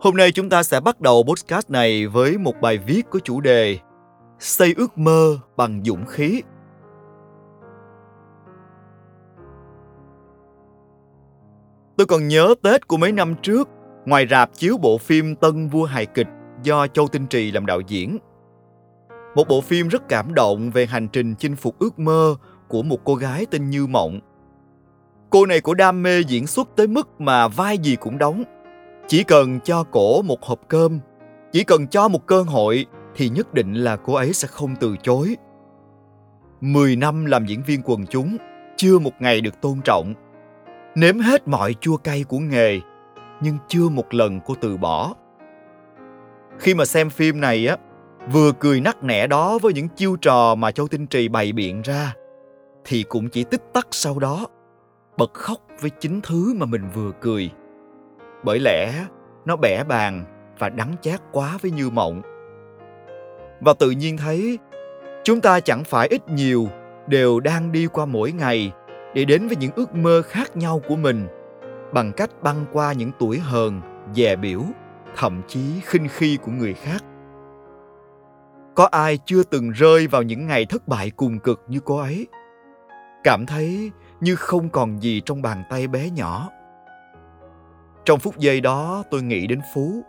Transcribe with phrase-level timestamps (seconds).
[0.00, 3.40] Hôm nay chúng ta sẽ bắt đầu podcast này với một bài viết có chủ
[3.40, 3.78] đề
[4.38, 6.42] Xây ước mơ bằng dũng khí.
[11.96, 13.68] Tôi còn nhớ Tết của mấy năm trước,
[14.06, 16.28] ngoài rạp chiếu bộ phim Tân Vua hài kịch
[16.62, 18.18] do Châu Tinh Trì làm đạo diễn.
[19.34, 22.34] Một bộ phim rất cảm động về hành trình chinh phục ước mơ
[22.68, 24.20] của một cô gái tên Như Mộng.
[25.30, 28.44] Cô này có đam mê diễn xuất tới mức mà vai gì cũng đóng.
[29.10, 31.00] Chỉ cần cho cổ một hộp cơm,
[31.52, 34.96] chỉ cần cho một cơ hội thì nhất định là cô ấy sẽ không từ
[35.02, 35.36] chối.
[36.60, 38.36] Mười năm làm diễn viên quần chúng,
[38.76, 40.14] chưa một ngày được tôn trọng.
[40.94, 42.80] Nếm hết mọi chua cay của nghề,
[43.40, 45.14] nhưng chưa một lần cô từ bỏ.
[46.58, 47.76] Khi mà xem phim này á,
[48.32, 51.82] vừa cười nắc nẻ đó với những chiêu trò mà Châu Tinh Trì bày biện
[51.82, 52.14] ra,
[52.84, 54.46] thì cũng chỉ tích tắc sau đó
[55.16, 57.50] bật khóc với chính thứ mà mình vừa cười
[58.44, 58.92] bởi lẽ
[59.44, 60.24] nó bẻ bàng
[60.58, 62.22] và đắng chát quá với như mộng.
[63.60, 64.58] Và tự nhiên thấy,
[65.24, 66.68] chúng ta chẳng phải ít nhiều
[67.06, 68.72] đều đang đi qua mỗi ngày
[69.14, 71.26] để đến với những ước mơ khác nhau của mình
[71.92, 73.80] bằng cách băng qua những tuổi hờn,
[74.14, 74.62] dè biểu,
[75.16, 77.04] thậm chí khinh khi của người khác.
[78.74, 82.26] Có ai chưa từng rơi vào những ngày thất bại cùng cực như cô ấy?
[83.24, 86.48] Cảm thấy như không còn gì trong bàn tay bé nhỏ
[88.04, 90.02] trong phút giây đó, tôi nghĩ đến phú.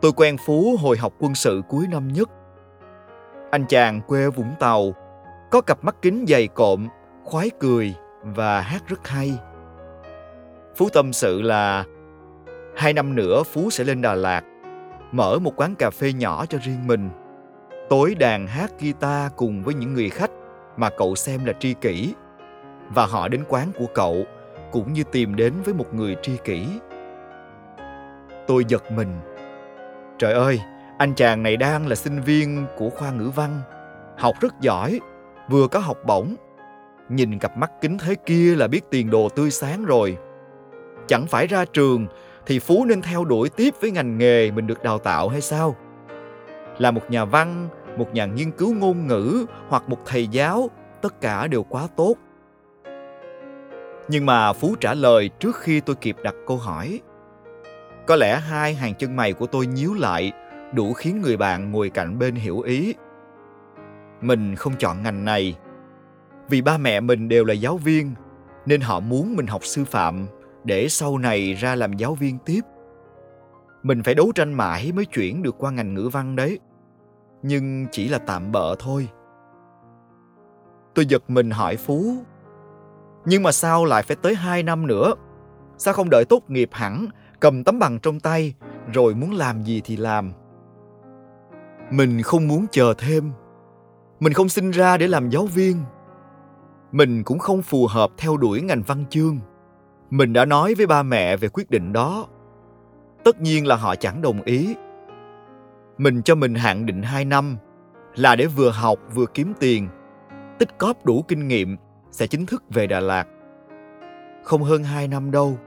[0.00, 2.30] Tôi quen phú hồi học quân sự cuối năm nhất.
[3.50, 4.94] Anh chàng quê vũng tàu,
[5.50, 6.88] có cặp mắt kính dày cộm,
[7.24, 9.38] khoái cười và hát rất hay.
[10.76, 11.84] Phú tâm sự là,
[12.76, 14.42] hai năm nữa phú sẽ lên đà lạt,
[15.12, 17.10] mở một quán cà phê nhỏ cho riêng mình.
[17.88, 20.30] Tối đàn hát guitar cùng với những người khách
[20.76, 22.14] mà cậu xem là tri kỷ
[22.94, 24.24] và họ đến quán của cậu
[24.74, 26.66] cũng như tìm đến với một người tri kỷ.
[28.46, 29.08] Tôi giật mình.
[30.18, 30.60] Trời ơi,
[30.98, 33.60] anh chàng này đang là sinh viên của khoa ngữ văn,
[34.18, 35.00] học rất giỏi,
[35.50, 36.34] vừa có học bổng.
[37.08, 40.16] Nhìn cặp mắt kính thế kia là biết tiền đồ tươi sáng rồi.
[41.06, 42.06] Chẳng phải ra trường
[42.46, 45.76] thì phú nên theo đuổi tiếp với ngành nghề mình được đào tạo hay sao?
[46.78, 50.70] Là một nhà văn, một nhà nghiên cứu ngôn ngữ hoặc một thầy giáo,
[51.02, 52.14] tất cả đều quá tốt
[54.08, 57.00] nhưng mà phú trả lời trước khi tôi kịp đặt câu hỏi.
[58.06, 60.32] Có lẽ hai hàng chân mày của tôi nhíu lại,
[60.72, 62.94] đủ khiến người bạn ngồi cạnh bên hiểu ý.
[64.20, 65.56] Mình không chọn ngành này.
[66.48, 68.14] Vì ba mẹ mình đều là giáo viên,
[68.66, 70.26] nên họ muốn mình học sư phạm,
[70.64, 72.60] để sau này ra làm giáo viên tiếp.
[73.82, 76.58] Mình phải đấu tranh mãi mới chuyển được qua ngành ngữ văn đấy.
[77.42, 79.08] Nhưng chỉ là tạm bợ thôi.
[80.94, 82.16] Tôi giật mình hỏi phú
[83.26, 85.14] nhưng mà sao lại phải tới hai năm nữa?
[85.78, 87.06] Sao không đợi tốt nghiệp hẳn
[87.40, 88.54] cầm tấm bằng trong tay
[88.92, 90.32] rồi muốn làm gì thì làm?
[91.90, 93.32] Mình không muốn chờ thêm.
[94.20, 95.76] Mình không sinh ra để làm giáo viên.
[96.92, 99.38] Mình cũng không phù hợp theo đuổi ngành văn chương.
[100.10, 102.26] Mình đã nói với ba mẹ về quyết định đó.
[103.24, 104.74] Tất nhiên là họ chẳng đồng ý.
[105.98, 107.56] Mình cho mình hạn định 2 năm
[108.14, 109.88] là để vừa học vừa kiếm tiền,
[110.58, 111.76] tích cóp đủ kinh nghiệm
[112.14, 113.24] sẽ chính thức về Đà Lạt.
[114.44, 115.58] Không hơn 2 năm đâu.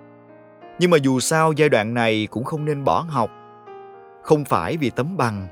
[0.80, 3.30] Nhưng mà dù sao giai đoạn này cũng không nên bỏ học.
[4.24, 5.48] Không phải vì tấm bằng,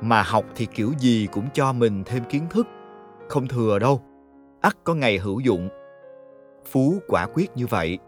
[0.00, 2.66] mà học thì kiểu gì cũng cho mình thêm kiến thức.
[3.28, 4.02] Không thừa đâu,
[4.60, 5.68] ắt có ngày hữu dụng.
[6.70, 7.98] Phú quả quyết như vậy.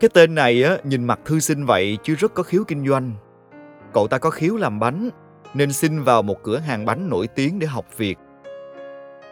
[0.00, 3.12] Cái tên này á, nhìn mặt thư sinh vậy chứ rất có khiếu kinh doanh
[3.92, 5.10] Cậu ta có khiếu làm bánh
[5.54, 8.18] nên xin vào một cửa hàng bánh nổi tiếng để học việc.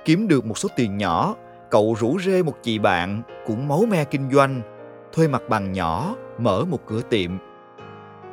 [0.04, 1.36] Kiếm được một số tiền nhỏ,
[1.70, 4.60] cậu rủ rê một chị bạn cũng máu me kinh doanh,
[5.12, 7.30] thuê mặt bằng nhỏ, mở một cửa tiệm.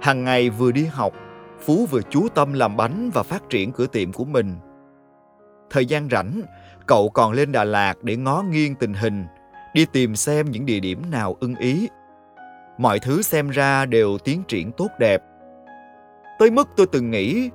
[0.01, 1.13] Hàng ngày vừa đi học,
[1.59, 4.55] Phú vừa chú tâm làm bánh và phát triển cửa tiệm của mình.
[5.69, 6.41] Thời gian rảnh,
[6.85, 9.25] cậu còn lên Đà Lạt để ngó nghiêng tình hình,
[9.73, 11.89] đi tìm xem những địa điểm nào ưng ý.
[12.77, 15.21] Mọi thứ xem ra đều tiến triển tốt đẹp
[16.39, 17.49] Tới mức tôi từng nghĩ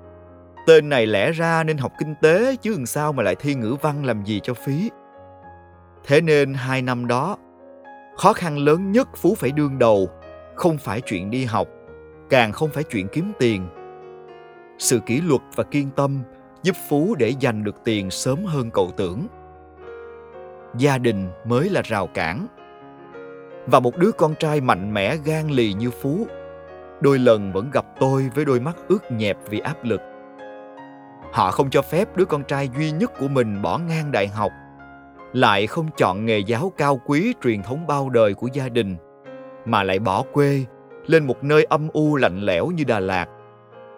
[0.67, 3.77] tên này lẽ ra nên học kinh tế chứ làm sao mà lại thi ngữ
[3.83, 4.91] văn làm gì cho phí.
[6.05, 7.37] Thế nên hai năm đó,
[8.17, 10.09] khó khăn lớn nhất Phú phải đương đầu
[10.55, 11.69] không phải chuyện đi học,
[12.31, 13.69] càng không phải chuyện kiếm tiền.
[14.79, 16.23] Sự kỷ luật và kiên tâm
[16.63, 19.27] giúp Phú để giành được tiền sớm hơn cậu tưởng.
[20.79, 22.47] Gia đình mới là rào cản.
[23.67, 26.27] Và một đứa con trai mạnh mẽ gan lì như Phú
[27.01, 30.01] đôi lần vẫn gặp tôi với đôi mắt ướt nhẹp vì áp lực.
[31.35, 34.53] Họ không cho phép đứa con trai duy nhất của mình bỏ ngang đại học,
[35.33, 38.97] lại không chọn nghề giáo cao quý truyền thống bao đời của gia đình,
[39.65, 40.65] mà lại bỏ quê,
[41.07, 43.27] lên một nơi âm u lạnh lẽo như Đà Lạt,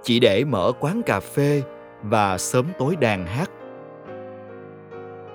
[0.03, 1.63] chỉ để mở quán cà phê
[2.03, 3.51] và sớm tối đàn hát.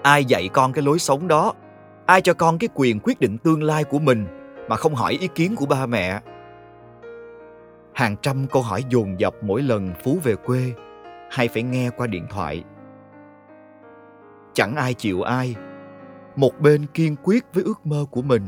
[0.03, 1.53] Ai dạy con cái lối sống đó?
[2.05, 4.25] Ai cho con cái quyền quyết định tương lai của mình
[4.69, 6.19] mà không hỏi ý kiến của ba mẹ?
[7.93, 10.73] Hàng trăm câu hỏi dồn dập mỗi lần Phú về quê
[11.31, 12.63] hay phải nghe qua điện thoại.
[14.53, 15.55] Chẳng ai chịu ai.
[16.35, 18.43] Một bên kiên quyết với ước mơ của mình.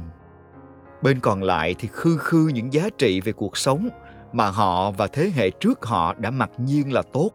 [1.01, 3.89] Bên còn lại thì khư khư những giá trị về cuộc sống
[4.33, 7.31] mà họ và thế hệ trước họ đã mặc nhiên là tốt.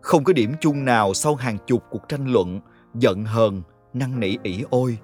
[0.00, 2.60] Không có điểm chung nào sau hàng chục cuộc tranh luận,
[2.94, 3.62] giận hờn,
[3.92, 4.98] năn nỉ ỉ ôi.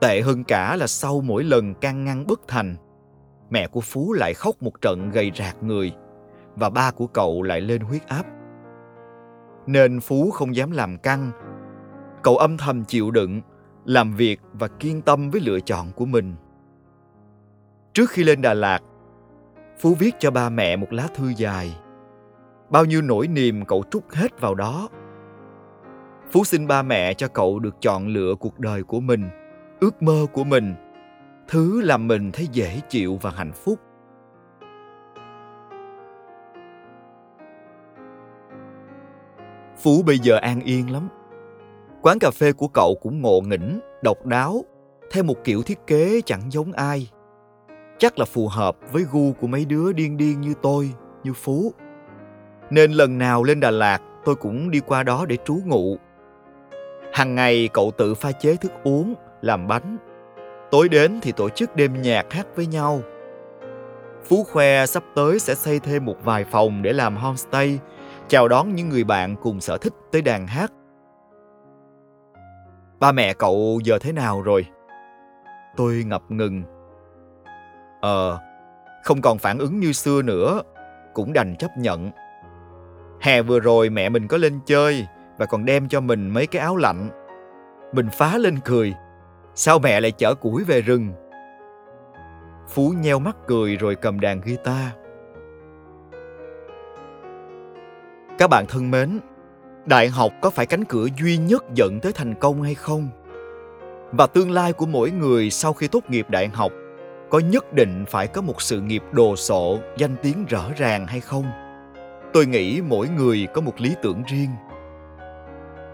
[0.00, 2.76] Tệ hơn cả là sau mỗi lần can ngăn bất thành,
[3.50, 5.92] mẹ của Phú lại khóc một trận gầy rạc người
[6.58, 8.26] và ba của cậu lại lên huyết áp.
[9.66, 11.30] Nên Phú không dám làm căng.
[12.22, 13.40] Cậu âm thầm chịu đựng,
[13.84, 16.34] làm việc và kiên tâm với lựa chọn của mình.
[17.92, 18.80] Trước khi lên Đà Lạt,
[19.78, 21.76] Phú viết cho ba mẹ một lá thư dài.
[22.70, 24.88] Bao nhiêu nỗi niềm cậu trút hết vào đó.
[26.30, 29.28] Phú xin ba mẹ cho cậu được chọn lựa cuộc đời của mình,
[29.80, 30.74] ước mơ của mình,
[31.48, 33.78] thứ làm mình thấy dễ chịu và hạnh phúc.
[39.82, 41.08] Phú bây giờ an yên lắm.
[42.02, 44.64] Quán cà phê của cậu cũng ngộ nghĩnh, độc đáo,
[45.10, 47.08] theo một kiểu thiết kế chẳng giống ai
[47.98, 50.90] chắc là phù hợp với gu của mấy đứa điên điên như tôi,
[51.24, 51.72] như Phú.
[52.70, 55.96] Nên lần nào lên Đà Lạt, tôi cũng đi qua đó để trú ngụ.
[57.12, 59.96] Hằng ngày cậu tự pha chế thức uống, làm bánh.
[60.70, 63.02] Tối đến thì tổ chức đêm nhạc hát với nhau.
[64.24, 67.78] Phú khoe sắp tới sẽ xây thêm một vài phòng để làm homestay,
[68.28, 70.72] chào đón những người bạn cùng sở thích tới đàn hát.
[73.00, 74.66] Ba mẹ cậu giờ thế nào rồi?
[75.76, 76.62] Tôi ngập ngừng
[78.00, 78.38] Ờ,
[79.02, 80.62] không còn phản ứng như xưa nữa,
[81.14, 82.10] cũng đành chấp nhận.
[83.20, 85.06] Hè vừa rồi mẹ mình có lên chơi
[85.38, 87.10] và còn đem cho mình mấy cái áo lạnh.
[87.92, 88.94] Mình phá lên cười.
[89.54, 91.12] Sao mẹ lại chở củi về rừng?
[92.68, 94.92] Phú nheo mắt cười rồi cầm đàn guitar.
[98.38, 99.20] Các bạn thân mến,
[99.86, 103.08] đại học có phải cánh cửa duy nhất dẫn tới thành công hay không?
[104.12, 106.72] Và tương lai của mỗi người sau khi tốt nghiệp đại học
[107.30, 111.20] có nhất định phải có một sự nghiệp đồ sộ danh tiếng rõ ràng hay
[111.20, 111.44] không?
[112.32, 114.50] Tôi nghĩ mỗi người có một lý tưởng riêng.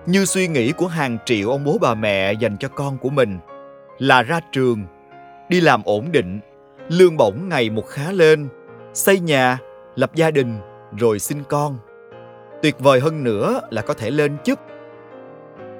[0.07, 3.39] Như suy nghĩ của hàng triệu ông bố bà mẹ dành cho con của mình
[3.99, 4.87] là ra trường
[5.49, 6.41] đi làm ổn định
[6.89, 8.49] lương bổng ngày một khá lên
[8.95, 9.59] xây nhà
[9.95, 10.59] lập gia đình
[10.99, 11.79] rồi sinh con
[12.65, 14.59] tuyệt vời hơn nữa là có thể lên chức.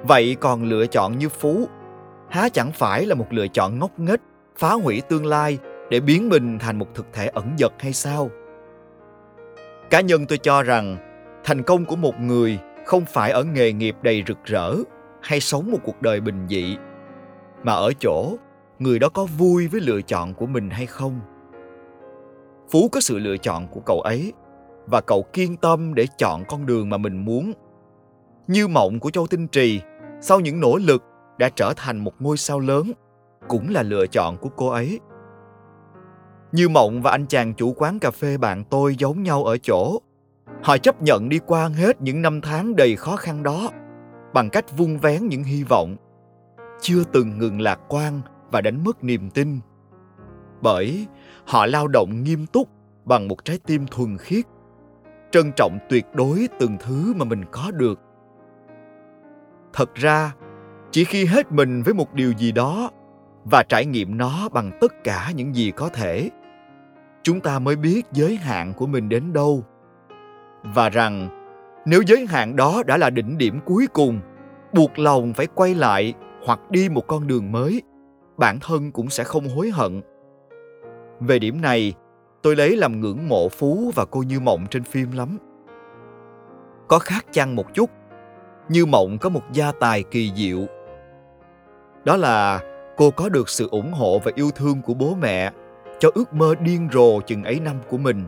[0.03, 1.67] Vậy còn lựa chọn như phú,
[2.29, 4.19] há chẳng phải là một lựa chọn ngốc nghếch,
[4.57, 5.57] phá hủy tương lai
[5.89, 8.29] để biến mình thành một thực thể ẩn dật hay sao?
[9.89, 10.97] Cá nhân tôi cho rằng,
[11.43, 14.75] thành công của một người không phải ở nghề nghiệp đầy rực rỡ
[15.21, 16.77] hay sống một cuộc đời bình dị,
[17.63, 18.35] mà ở chỗ
[18.79, 21.19] người đó có vui với lựa chọn của mình hay không.
[22.71, 24.33] Phú có sự lựa chọn của cậu ấy
[24.87, 27.53] và cậu kiên tâm để chọn con đường mà mình muốn.
[28.47, 29.81] Như mộng của châu tinh trì,
[30.21, 31.03] sau những nỗ lực
[31.37, 32.91] đã trở thành một ngôi sao lớn,
[33.47, 34.99] cũng là lựa chọn của cô ấy.
[36.51, 39.99] Như mộng và anh chàng chủ quán cà phê bạn tôi giống nhau ở chỗ,
[40.63, 43.69] họ chấp nhận đi qua hết những năm tháng đầy khó khăn đó
[44.33, 45.95] bằng cách vung vén những hy vọng
[46.81, 49.59] chưa từng ngừng lạc quan và đánh mất niềm tin.
[50.61, 51.07] Bởi
[51.45, 52.69] họ lao động nghiêm túc
[53.05, 54.45] bằng một trái tim thuần khiết
[55.35, 57.99] trân trọng tuyệt đối từng thứ mà mình có được.
[59.73, 60.33] Thật ra,
[60.91, 62.89] chỉ khi hết mình với một điều gì đó
[63.43, 66.29] và trải nghiệm nó bằng tất cả những gì có thể,
[67.23, 69.63] chúng ta mới biết giới hạn của mình đến đâu.
[70.63, 71.29] Và rằng,
[71.85, 74.19] nếu giới hạn đó đã là đỉnh điểm cuối cùng,
[74.73, 76.13] buộc lòng phải quay lại
[76.45, 77.81] hoặc đi một con đường mới,
[78.37, 80.01] bản thân cũng sẽ không hối hận.
[81.19, 81.93] Về điểm này
[82.45, 85.37] tôi lấy làm ngưỡng mộ phú và cô như mộng trên phim lắm.
[86.87, 87.89] Có khác chăng một chút?
[88.69, 90.59] Như mộng có một gia tài kỳ diệu.
[92.03, 92.59] Đó là
[92.97, 95.51] cô có được sự ủng hộ và yêu thương của bố mẹ
[95.99, 98.23] cho ước mơ điên rồ chừng ấy năm của mình.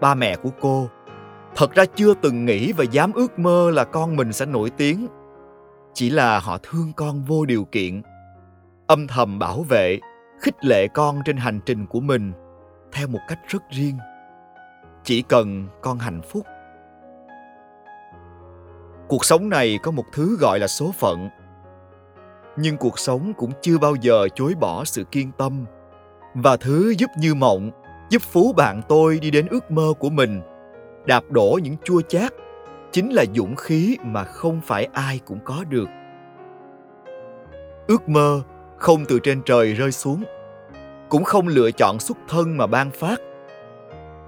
[0.00, 0.88] Ba mẹ của cô
[1.56, 5.06] thật ra chưa từng nghĩ và dám ước mơ là con mình sẽ nổi tiếng.
[5.94, 8.02] Chỉ là họ thương con vô điều kiện,
[8.86, 9.98] âm thầm bảo vệ,
[10.40, 12.32] khích lệ con trên hành trình của mình
[12.96, 13.98] theo một cách rất riêng.
[15.04, 16.46] Chỉ cần con hạnh phúc.
[19.08, 21.28] Cuộc sống này có một thứ gọi là số phận.
[22.56, 25.64] Nhưng cuộc sống cũng chưa bao giờ chối bỏ sự kiên tâm
[26.34, 27.70] và thứ giúp như mộng,
[28.10, 30.42] giúp phú bạn tôi đi đến ước mơ của mình,
[31.06, 32.32] đạp đổ những chua chát,
[32.92, 35.88] chính là dũng khí mà không phải ai cũng có được.
[37.86, 38.42] Ước mơ
[38.78, 40.24] không từ trên trời rơi xuống
[41.08, 43.20] cũng không lựa chọn xuất thân mà ban phát.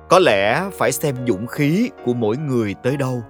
[0.09, 3.23] Có lẽ phải xem dũng khí của mỗi người tới đâu.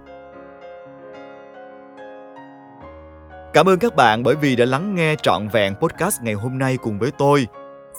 [3.53, 6.77] Cảm ơn các bạn bởi vì đã lắng nghe trọn vẹn podcast ngày hôm nay
[6.83, 7.47] cùng với tôi.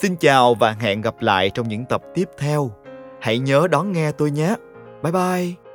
[0.01, 2.71] Xin chào và hẹn gặp lại trong những tập tiếp theo.
[3.21, 4.55] Hãy nhớ đón nghe tôi nhé.
[5.03, 5.68] Bye bye.